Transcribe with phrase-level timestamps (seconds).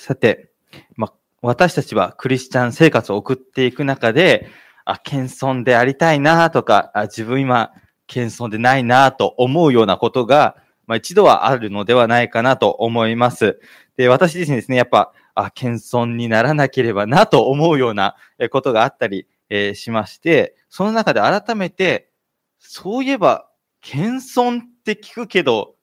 [0.00, 0.50] さて、
[0.96, 1.12] ま、
[1.42, 4.48] 私たちはクリスチャン生活を送っていく中で、
[4.86, 7.70] あ、謙遜でありたいなとか、あ自分今、
[8.06, 13.60] 謙遜でないなと思うようなことが、まあ、一度はあるのではないかなと思います。
[13.98, 18.16] で、私自身ですね、やっぱ、あ、謙遜にならなければなと思うような
[18.50, 22.10] ことがあったり、えー、しまして、その中で改めて、
[22.58, 23.50] そういえば、
[23.82, 25.74] 謙遜って聞くけど、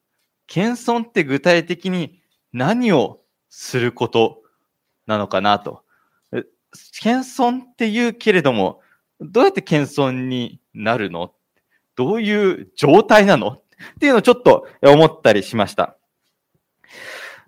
[0.47, 2.19] 謙遜って具体的に
[2.51, 3.21] 何を
[3.59, 4.43] すること
[5.07, 5.81] なのかなと。
[7.01, 8.81] 謙遜って言うけれども、
[9.19, 11.33] どうやって謙遜になるの？
[11.95, 13.47] どういう状態なの？
[13.49, 13.61] っ
[13.99, 15.97] ていうのをちょっと思ったりしました。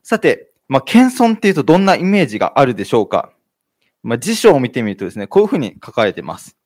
[0.01, 3.31] さて、まあ、謙遜っていうとどんなイメージがあるでしょうか？
[4.01, 6.57] まあ、辞書を見てみるとですね、こういうふうに書かれてます。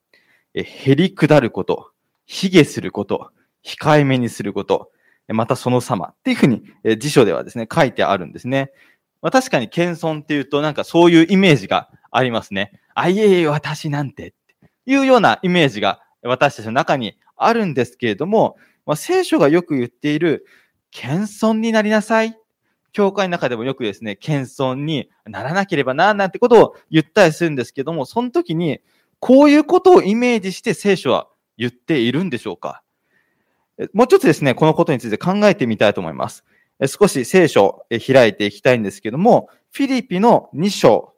[0.53, 1.91] え、へり下ること、
[2.25, 3.31] 卑下すること、
[3.65, 4.89] 控えめにすること、
[5.27, 6.63] またその様っていうふうに、
[6.98, 8.71] 辞書ではですね、書いてあるんですね。
[9.23, 12.73] まあ、確かに謙遜っていうとなんかそういうイメージがありますね。
[12.94, 20.46] あ、いえいえ、私なんてっていうようなイメージが私たちの中にあるんですけれども、まあ、聖書がよく言っている、
[20.91, 22.38] 謙遜になりなさい。
[22.91, 28.82] 教会の中でもよくですね、謙遜にならなければな、なんてことを言ったりするんですけども、その時に、
[29.20, 32.84] こういうことをイメージして聖書は言っているんでしょうか
[33.93, 36.43] もうちょっとですね、このことについて考えてみたいと思います。
[36.85, 41.13] 少し聖書を開いていきたいんですけども、フィリピの2章、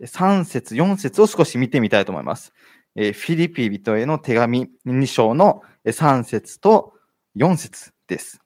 [0.00, 2.52] 3節、4節を少し見てみたいと思います。
[2.94, 6.94] フィリピ人への手紙2章の3節と
[7.36, 8.40] 4節です。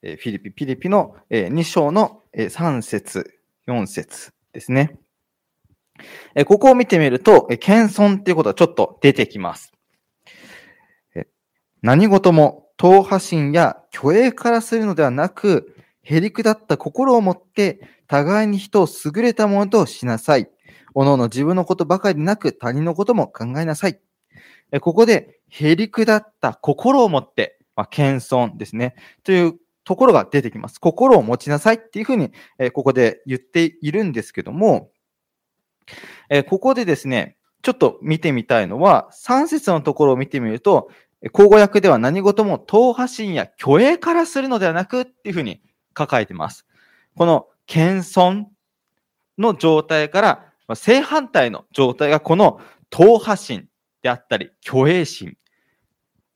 [0.00, 4.98] フィリピ、ピリピの2章の3節、4節ですね。
[6.46, 9.72] ここを見てみると、謙遜っていうことがちょっと出てきます。
[11.82, 20.48] 何事も党派心や虚栄からするのではなく、へりくだった心を持って、互いに人を優れたものとしなさい。
[20.94, 24.00] おのおの自分のことばかりなく他人のことも考えなさい。
[24.80, 28.94] ここで、へりくだった心を持って、まあ、謙遜ですね。
[29.24, 30.78] というところが出てきます。
[30.78, 34.90] 心を持ちなさいっていうふうに、えここで言っているんですけども、
[36.30, 40.90] えここでですね、ちょっと見てみたいのは、3節のところを見てみると、
[41.32, 45.60] 口語訳では何事も党派心や虚栄からするのではなくっていうふうに
[45.96, 46.66] 書かれています。
[47.16, 48.44] この謙遜
[49.36, 53.68] の状態から正反対の状態がこの党派心
[54.02, 55.36] であったり虚栄心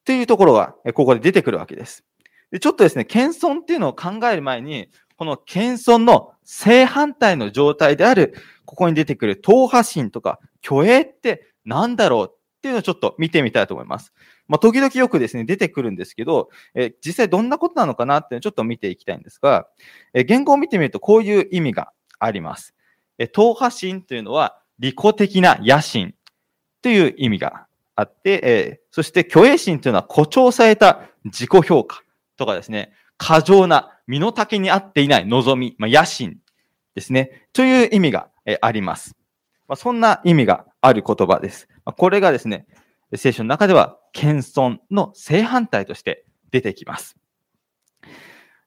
[0.04, 2.04] というところがここで出てくるわけです。
[2.50, 8.34] でちょっとですね、謙遜っていうのを考える前に、この謙遜の正反対の状態である、
[8.66, 14.12] ここに出てくる党派心とか虚栄って何だろうっていうのをちょっと見てみたいと思います。
[14.46, 19.66] まあ、時々よくですね、出てくるんですけど、え実際どんなことなのかなっていうのをちょっと見ていきたいんですが、
[20.14, 22.76] え言語を見てみるとこういう意味があります。
[23.18, 26.14] え党派心というのは利己的な野心
[26.82, 32.02] という意味があって、えそして虚栄心というのは誇張された自己評価
[32.36, 36.38] とかですね、過剰な身の丈に合っていない望み、まあ、野心
[36.94, 39.16] ですね、という意味が、えあります。
[39.66, 41.68] まあ、そんな意味がある言葉です。
[41.84, 42.66] これがですね、
[43.14, 47.16] 聖書の中では謙遜の正反対として出てきます。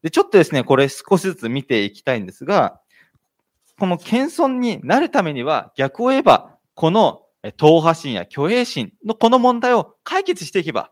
[0.03, 2.79] で、ちょっとですね、これ少しずつ見ていきたいんですが、
[3.79, 7.23] この謙遜になるためには逆を言えば、この
[7.57, 10.91] 党派心や虚栄心のこの問題を解決していけば、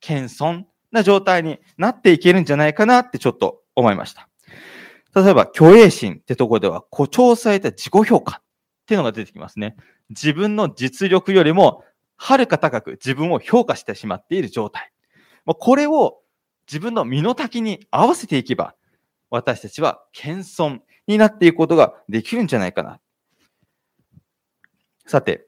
[0.00, 4.28] 謙遜な状態になっていけるんじゃないかなってちょっと思いました。
[5.14, 8.42] 例えば、虚栄心ってところでは誇張された自己評価っ
[8.86, 9.76] ていうのが出てきますね。
[10.10, 11.84] 自分の実力よりも
[12.16, 14.92] はるか高く自分を評価してしまっている状態。
[15.44, 16.20] これを
[16.66, 18.74] 自分の身の丈に合わせていけば、
[19.30, 23.00] 私たちは謙遜になっていくことができるんじゃないかな。
[25.06, 25.46] さて、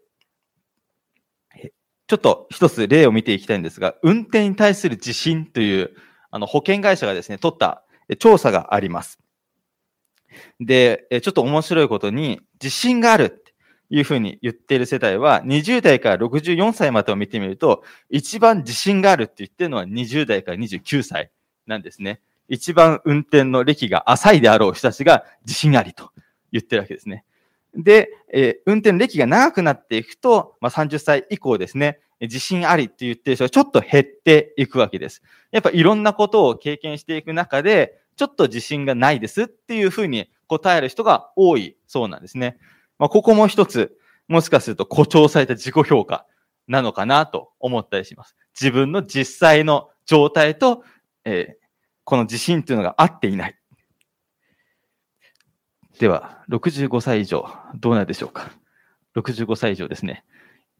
[2.06, 5.94] ちょっと一つ例を見ていきたいんですが、運転に対する自信という
[6.30, 7.84] あの保険会社がですね、取った
[8.18, 9.18] 調査があります。
[10.60, 13.44] で、ちょっと面白いことに、自信がある
[13.90, 21.30] いうふうに言っている世代は、20代から64歳までを見てみると、一番自信があるって言ってるのは20代から29歳
[21.66, 22.20] なんですね。
[22.48, 26.10] 一番運転の歴が浅いであろう人たちが自信ありと
[26.52, 27.24] 言ってるわけですね。
[27.74, 35.22] で、えー、運転歴が長くなっていくと、まあ、30歳以降ですね、自信ありって言ってる人がちょっと減っていくわけです。
[35.52, 42.58] やっぱいろんなことを経験していく中で、ちょっと自信がないですっていうふうに答える人が多いそうなんですね。
[43.00, 43.96] まあ、ここも一つ、
[44.28, 46.26] もしかすると誇張された自己評価
[46.68, 48.36] なのかなと思ったりします。
[48.52, 50.84] 自分の実際の状態と、
[51.24, 51.66] えー、
[52.04, 53.58] この自信っていうのが合っていない。
[55.98, 58.50] では、65歳以上、どうなるでしょうか。
[59.16, 60.22] 65歳以上ですね。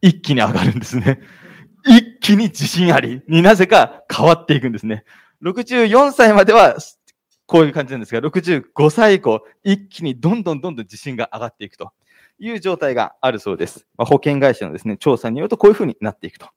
[0.03, 1.21] 一気に上がるんですね。
[1.87, 5.05] 一気に自信ありになぜか変わっていくんですね。
[5.41, 6.77] 64歳までは
[7.47, 11.91] こういう感じなんですが、65歳以降、一気にどんどんどんどん自信が上がっていくと
[12.41, 13.87] いう状態があるそうです。
[13.97, 16.47] まあ、保険会社のですね、調査によるとこういうふうになっていくと。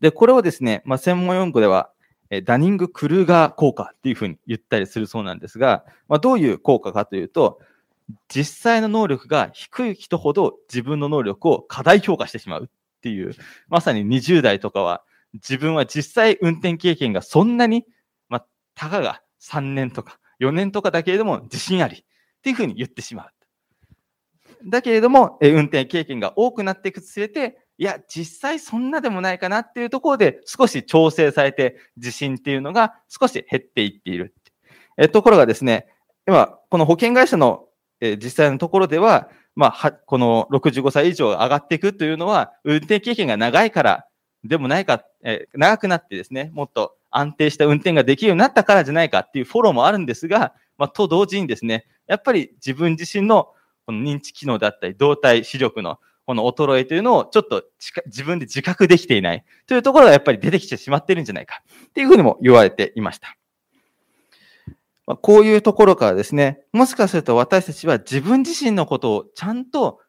[0.00, 1.90] で、これをですね、まあ、専門用語では、
[2.44, 7.60] ダニング・クルーガー効果っていうふうに言ったりするそうなんですが、まあ、どういう効果かというと、
[8.28, 12.68] 実際の能力が低い人ほど自分の能力を過大評価してしまうっ
[13.02, 13.34] ていう、
[13.68, 15.02] まさに20代とかは
[15.34, 17.84] 自分は実際運転経験がそんなに、
[18.28, 22.04] まあ、たかが3年とか4年とかだけれども自信ありっ
[22.42, 23.30] ていうふうに言ってしまう。
[24.66, 34.34] だけれども、え運転経験が多くなっていくつれて、いや、実際そんなでもないかなっていうところで少し調整されて自信っていうのが少し減っていっている。
[34.96, 35.86] えところがですね、
[36.26, 37.66] 今、この保険会社の、
[38.00, 44.06] え実際のところでは、まあ、は、この65歳以上上がっていくというのは、運転経験が長いから
[44.44, 53.48] でもないか、え長くなってですね、もっと安定した運転ができるようになったからじゃないかっていうフォローもあるんですが、まあ、と同時にですね、やっぱり自分自身の
[53.86, 57.64] この認知機能だったり、動体視力のこの衰えというのをちょっと
[58.06, 63.36] 自分で自覚できていないというところがやっぱり出てきてしまってるんじゃないかっていうふうにも言われていました。
[65.06, 70.00] まあ、こういうところからですね、もしかすると私たちは自分自身のことをちゃんと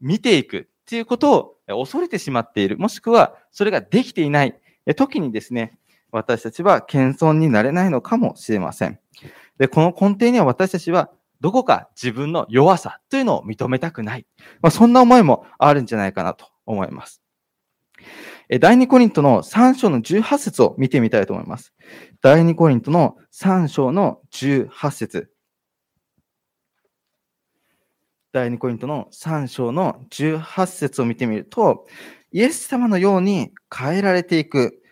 [0.00, 4.60] 見ていくっていうことを恐れてしまっている、もしくはそれができていない
[4.96, 5.78] 時にですね、
[6.10, 8.98] 私たちは謙遜になれないのかもしれません。
[9.58, 14.26] で、この根底には私たちはどこか自分の弱さというのを認めたくない。
[14.60, 17.22] まあ、そんな思いもあるんじゃないかなと思います。
[18.60, 21.72] 第2コリントの3章の18節を見てみたいと思います。
[22.20, 25.30] 第2コリントの3章の18節
[28.32, 31.86] 第2コリントの3章の18節を見てみると、
[32.32, 34.82] イエス様のように変えられていく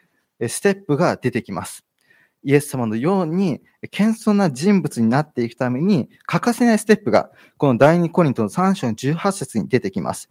[0.47, 1.88] ステップが出てきます。
[2.49, 3.61] イエス様のように
[3.91, 10.31] 謙遜な人物になっていくために欠かせないステップが、この第2コリントの3章の18節に出てきます。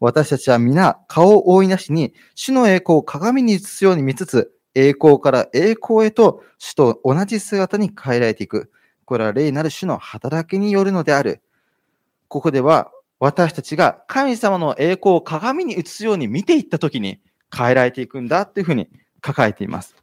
[0.00, 8.72] 私たちは皆顔を覆いなしに主の栄光を鏡に映すように見つつ、栄光から栄光へと主と同じ姿に変えられていく。
[9.04, 11.42] これは霊なる主の働きによるのである。
[12.28, 17.20] ここでは私たちが神様の栄光を鏡に映すように見ていったときに
[17.54, 18.88] 変えられていくんだというふうに
[19.22, 19.94] 書かれています。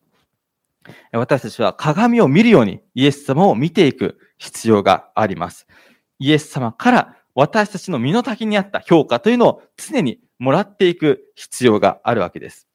[1.11, 5.67] 私たちは鏡を見るようにイエス様を見ていく必要があります。
[6.19, 12.67] イエス様から私たちの身の丈にあった評価というのを常にもらっていく必要があるわけです。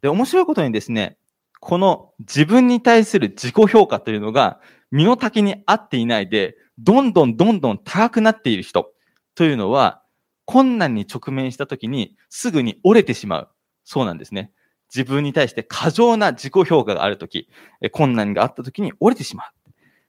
[0.00, 1.18] で、面白いことにですね、
[1.60, 8.92] この自分に対する自己評価というのが身の丈に合っていないで、どんどんどんどん高くなっている人
[9.34, 10.02] というのは、
[10.44, 13.48] 困難に直面した時にすぐに折れてしまう。
[13.84, 14.52] そうなんですね。
[14.94, 17.48] 自分に対して過剰な自己評価があるとき、
[17.90, 19.46] 困難があったときに折れてしまう。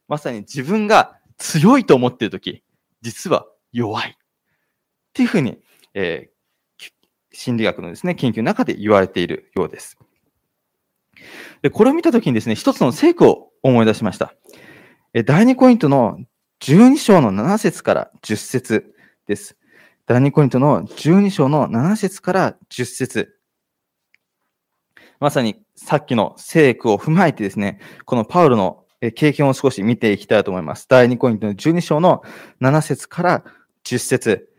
[0.08, 2.64] まさに自分が強いと思っているとき、
[3.02, 4.12] 実は弱い。
[4.12, 4.16] っ
[5.14, 5.60] ていうふうに、
[5.96, 6.92] えー、
[7.32, 9.98] 心理学のですね、研究の中で言われているようです。
[11.64, 14.36] で、これを見たときにですね、一つの聖句を思い出しました。
[15.14, 16.20] え第2コイントの
[16.60, 18.94] 12章の7節から10節
[19.26, 19.58] です。
[20.06, 23.35] 第2コイントの12章の7節から10節
[25.26, 28.84] まさにさっきの聖句を踏まえてですね、このパウロの
[29.16, 30.86] 経験を少し見ていきたいと思います。
[30.88, 32.22] 第2コイントの12章の
[32.62, 33.44] 7節から
[33.86, 34.50] 10節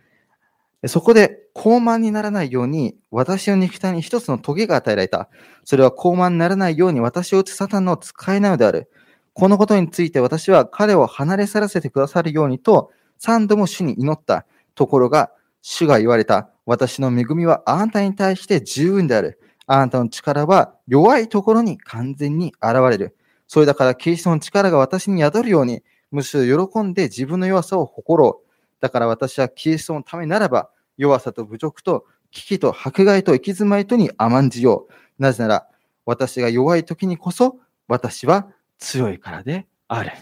[0.88, 5.28] そこで高慢にならないように私の肉体に一つの棘が与えられた。
[5.62, 8.90] それは高慢にならないように私を打つサタンの使いなのである。
[9.34, 15.30] このことについて私は彼を離れ去らせてくださるようにと三度も主に祈ったところが
[15.62, 16.50] 主が言われた。
[16.66, 19.38] 私の恵みはあなたに対して十分である。
[19.66, 23.16] あなたの力は弱いところに完全に現れる。
[23.48, 28.50] それだからキリストの力が私に宿るように、むしろ喜んで自分の弱さを誇ろう。
[28.80, 35.22] だから私はキリストのためならば、弱さと侮辱と危機と迫害と行き詰まりとに甘んじよう。
[35.22, 35.66] なぜなら、
[36.04, 37.58] 私が弱い時にこそ、
[37.88, 40.12] 私は強いからである。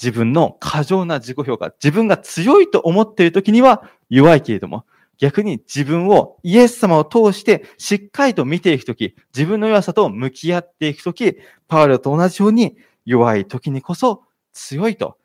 [0.00, 4.84] 自分の過剰な自己評価、自分が強いと思っている時には弱いけれども、
[5.18, 14.22] 逆に自分をイエス様を通してしっかりと見ていくとき、自分の弱さと向き合っていくとき、パウロと同じように弱い時にこそ
[14.52, 15.18] 強いと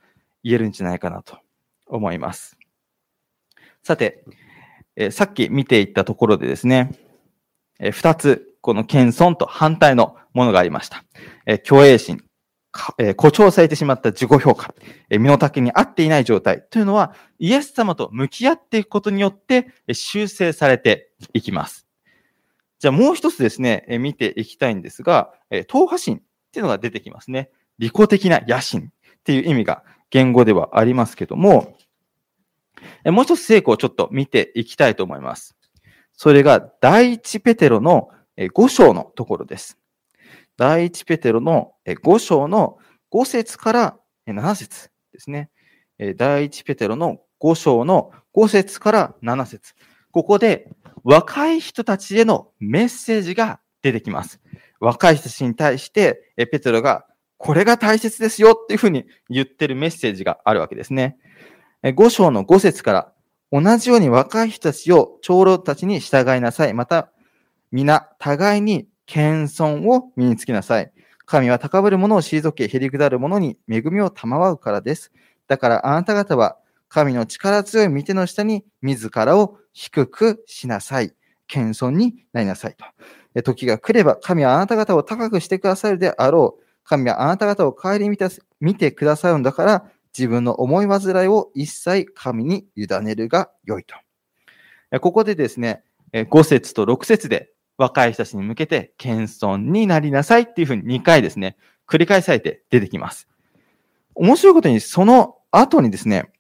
[0.44, 1.38] 言えるんじゃないかなと
[1.86, 2.58] 思います。
[3.84, 4.24] さて、
[4.96, 6.98] えさっき見ていったところでですね、
[7.80, 11.04] え二つ、この謙遜と反対のものがありました。
[11.46, 12.24] え虚栄心
[12.98, 14.74] えー、誇張されてしまった自己評価、
[15.10, 21.88] えー、身の丈に合っていない状態というのは、イエス様と向き合っていくことによって、え修正されていきます。
[22.80, 27.50] じゃあもう一つですね、え見ていきたいんですが、え党派心っていうのが出てきますね。
[27.78, 31.78] 利己的な野心っていう意味が言語ではありますけども、
[33.06, 35.56] えもう一つ聖句をちょっと見ていきたいと思います。
[36.14, 39.78] それが第一ペテロの5章のところです。
[40.58, 42.78] 第一ペテロの5章の
[43.12, 45.50] 5節から7節ですね。
[46.18, 49.74] 第一ペテロの5章の5節から7節
[50.12, 50.70] ここで
[51.04, 54.40] 若い人たちへのメッセージが出てきます。
[54.80, 57.06] 若い人たちに対して、ペテロが
[57.38, 61.18] これが大切ですよっていうふうに言ってるメッセージがあるわけですね。
[61.84, 63.14] 5章の5節から
[63.52, 66.74] 同じように若い人たちを長老たちに従いなさい。
[66.74, 67.12] また、
[67.72, 70.92] 皆、互いに謙遜を身につけなさい。
[71.26, 75.12] 神は高ぶる者を退け、へりくだる者に恵みを賜うからです。
[75.48, 76.58] だからあなた方は、
[76.90, 81.14] 神の力強い御手の下に自らを低くしなさい。
[81.48, 82.76] 謙遜になりなさい
[83.34, 83.44] と。
[83.44, 86.64] 時が来れば、神はあなた方を高くしてくださるであろう。
[86.84, 88.18] 神はあなた方を帰り見
[88.60, 93.96] 見てくださるんだから、自分の思い煩いを一切神に委ねるが良いと。
[95.00, 95.84] ここでですね、
[96.14, 103.28] 5節と6節で若い人たちに向けて謙遜になりなさいっていうふうに2回ですね、繰り返されて出てきます。
[104.16, 106.32] 面白いことに、その後にですね、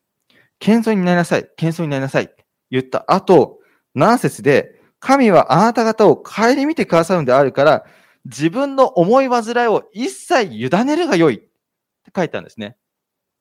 [0.60, 3.60] 謙遜になりなさい、謙遜になりなさいって言った後、
[3.96, 7.86] 7節で、神はあなた方を顧みてくださるんであるから、
[8.26, 12.78] 自分の思い煩いを一切委ねるが良いって書いてあるんですね。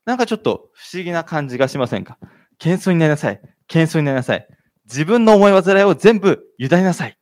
[0.05, 2.17] なんかちょっと不思議な感じがしませんか？
[2.57, 3.39] 謙遜になりなさい。
[3.67, 4.45] 謙遜になりなさい。
[4.85, 7.17] 自分の思い煩いを全部委ねなさい。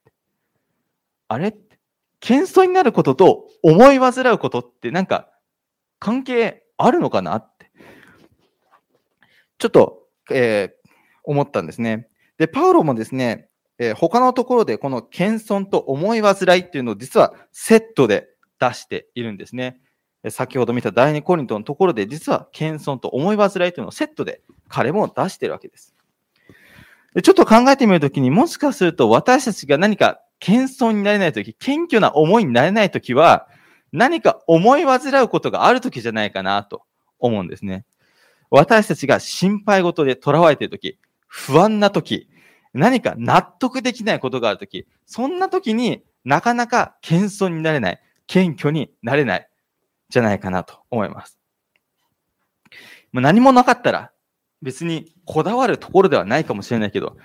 [1.31, 1.55] あれ？
[2.19, 5.29] 謙遜になることと思い煩うことってなんか
[5.97, 7.71] 関係あるのかなって。
[9.57, 10.89] ちょっと、えー、
[11.23, 12.09] 思ったんですね。
[12.37, 13.47] で、パウロもですね、
[13.77, 18.27] えー、他のところでこの謙遜と思い煩いっていうのを実はセットで
[18.59, 19.79] 出しているんですね。
[20.29, 25.95] 先ほど見た第二コリントのところで実は謙遜と思い煩いというのをセットで彼も出しているわけです。
[27.15, 33.47] でちょっと考えてみるときにもしかすると私たちが何か謙遜になれないとき、謙虚な思いになれないときは、
[33.93, 36.83] 何か思い煩うことがあるときじゃないかなと
[37.19, 37.85] 思うんですね。
[38.49, 42.27] 私たちが心配事で囚われているとき、不安なとき、
[42.73, 49.47] 何か納得できないことがあるとき、そんなときになかなか謙遜になれない、謙虚になれない、
[50.09, 51.37] じゃないかなと思います。
[53.13, 54.11] 何もなかったら
[54.61, 57.17] 別にこだわるところではないかもしれないけど、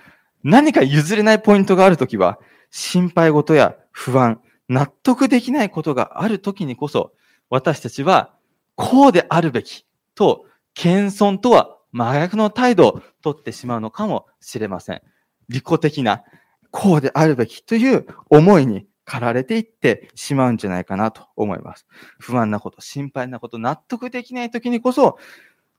[0.43, 2.39] 何か譲れないポイントがあるときは、
[2.71, 7.13] 心配事や不安、納得できないことがあるときにこそ、
[7.49, 8.33] 私たちは
[8.75, 15.01] こうであるべきと、謙遜とは真逆の態度をとってしまうのかもしれません。
[15.49, 16.23] 利己的な、
[16.71, 21.87] こうであるべきという思いに駆られていってしまうんじゃないかなと思います。
[22.19, 25.17] 不安なこと、心配なこと、納得できないときにこそ、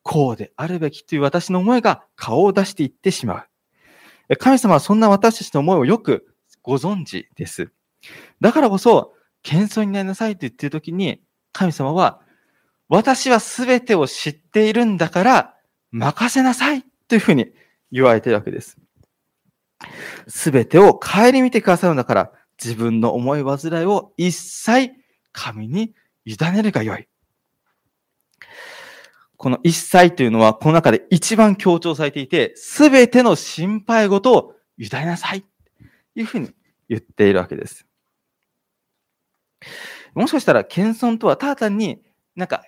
[0.03, 3.45] こうであるべきという私の思いが顔を出していってしま
[4.31, 4.37] う。
[4.39, 7.71] 神様はそんな私たちの思いをよくご存知です。
[8.41, 11.23] だからこそ、謙遜になりなさいと言っているときに、
[11.53, 12.21] 神様は、
[12.89, 15.55] 私は全てを知っているんだから、
[15.91, 17.53] 任せなさいというふうに
[17.91, 18.79] 言われているわけです。
[20.27, 24.93] 全てを顧みてくださるんだから、自分の思い煩いを一切
[25.33, 27.09] 神に委ねるがよい。
[29.37, 35.45] この一切というのは、この中で一番強調されていて、すべての心配事を委ねなさい。
[36.19, 36.51] というふうに
[36.89, 37.87] 言っているわけです。
[40.15, 42.03] もしかしたら、謙遜とはただ単に
[42.35, 42.65] なんか、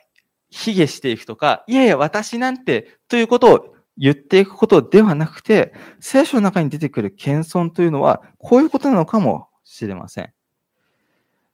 [0.51, 10.33] 卑下していくとか、いやいや、私なんて、ということを言っていくことではなくて、聖書の中に出てくる謙遜というのは、こういうことなのかもしれません。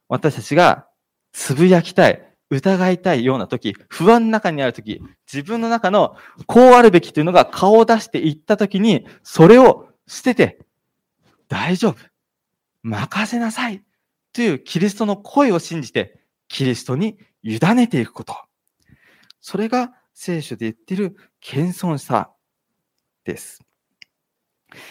[0.07, 0.87] 私たちが
[1.31, 10.66] つぶやきたい、疑いたいような時、不安の中にある時、自分の中のこうあるべきというのが顔を出していった時に、それを捨てて、
[11.47, 11.97] 大丈夫。
[12.83, 13.83] 任せなさい
[14.33, 18.35] というキリストの声を信じて、キリストに委ねていくこと。
[19.41, 22.31] それが聖書で言っている謙遜さ
[23.23, 23.61] です。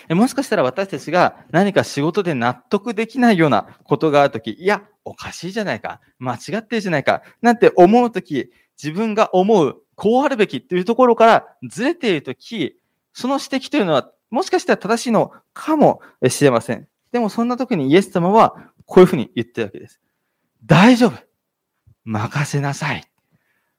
[0.09, 8.51] もしかしたら私たちが何か仕事で納得できないようなことがあるとき、いや、おかしいじゃないか、間違ってるじゃないか、なんて思うとき、
[8.83, 12.79] 自分が思う、こうあるべきというところからずれているとき、
[13.13, 16.88] その指摘というのはもしかしたら正しいのかもしれません。
[17.12, 20.00] でもそんな時にイエス様はこういうふうに言ってるわけです。
[20.64, 21.14] 大丈夫。
[22.04, 23.04] 任せなさい。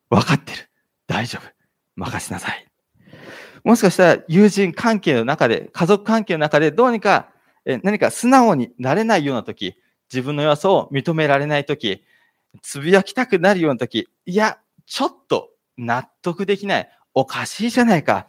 [0.10, 0.70] 分かってる。
[1.08, 1.48] 大丈夫。
[1.96, 2.68] 任せなさい。
[3.64, 7.30] もしかしたら友人関係の中で、家族関係の中でどうにか
[7.84, 9.76] 何か素直になれないような時、
[10.12, 12.04] 自分の弱さを認められない時、
[12.62, 16.90] つぶやきたくなるような時、いや、ちょっと納得できない。
[17.20, 18.28] おかしいじゃないか。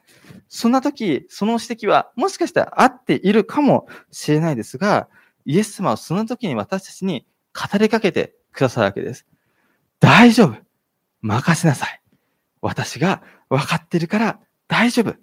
[0.48, 5.10] そんな時、その指摘はもしかしたら合っているかもしれないですが、
[5.44, 9.26] イエス様はその時に私たちに語りかけてくださるわけです。
[10.00, 10.56] 大丈夫。
[11.20, 12.00] 任せなさい。
[12.62, 15.14] 私が分かってるから大丈夫。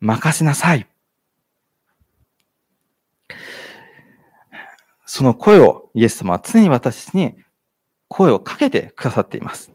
[0.00, 0.86] 任せなさい。
[5.06, 7.36] その声をイエス様は常に私たちに
[8.08, 9.72] 声をかけてくださっています。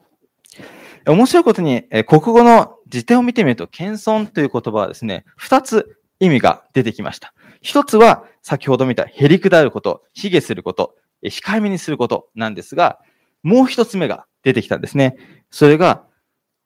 [1.08, 7.34] 面白いことに、国語の辞典を見てみると、謙遜という言葉はですね、二つ意味が出てきました。
[7.62, 13.00] 一つは、先ほど見た、へりくだること、卑下すること、控えめにすることなんですが、
[13.43, 15.17] もう一つ目が出てきたんですね。
[15.51, 16.05] それが、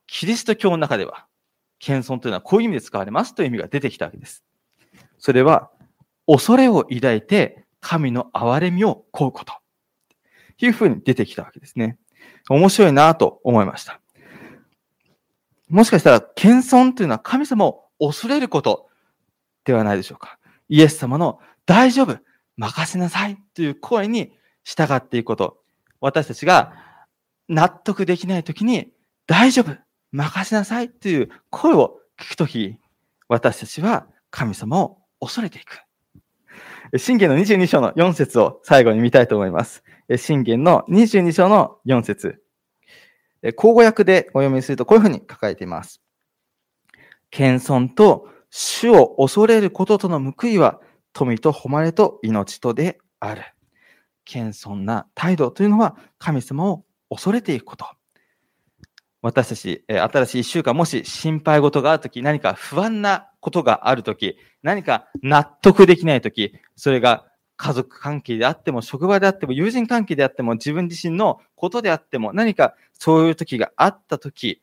[0.08, 1.28] キリスト教の中では、
[1.80, 4.44] 謙遜というのはこういう意味で使われますという意味が出てきたわけです。
[5.18, 5.72] それは、
[6.26, 9.54] 恐れを抱いて神の憐れみを請うこと。
[10.60, 11.98] いうふうに出てきたわけですね。
[12.50, 14.00] 面白いなと思いました。
[15.74, 18.90] もしかしたら、謙遜というのは神様を恐れること
[19.66, 20.38] ではないでしょうか。
[20.70, 22.20] イエス様の大丈夫、
[22.58, 25.58] 任せなさいという声に従っていくこと。
[26.00, 26.76] 私たちが
[27.50, 28.92] 納得できないときに、
[29.26, 29.76] 大丈夫、
[30.12, 32.78] 任せなさいという声を聞くとき、
[33.28, 35.82] 私たちは神様を恐れていく。
[37.00, 39.84] 信玄の22章の4節を最後に見たいと思います。
[40.18, 42.43] 信玄の22章の4節
[43.52, 46.02] 口語訳でお読みするとこういうふうに書かれています。
[47.30, 50.80] 謙遜と主を恐れることとの報いは
[51.12, 53.42] 富と誉れと命とである。
[54.26, 57.86] 謙遜な態度というのは神様を恐れていくこと。
[59.22, 67.26] 私たち、新しい一週間、もし心配事があるとき、何か不安なことがあるとき、何か納得できないとき、それが
[67.58, 74.62] 家族関係であっても、職場であっても、友人関係であっても、自分自身のことであっても、何かそういう時があった時、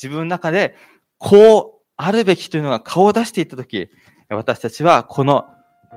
[0.00, 0.76] 自分の中で
[1.18, 3.90] こうあるべきというのが顔を出していった時、
[4.30, 5.46] 私たちはこの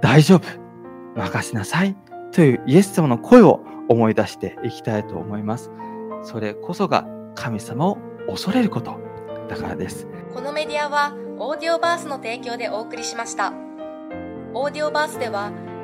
[0.01, 0.47] 大丈夫、
[1.15, 1.95] 任せなさい
[2.31, 5.69] というイエス様の声を思い出していきたいと思います。
[6.23, 8.99] それこそが神様を恐れること
[9.47, 10.07] だからです。
[10.33, 13.53] このメディアはオーディオバースの提供でお送りしました。
[14.53, 15.51] オーディオバースでは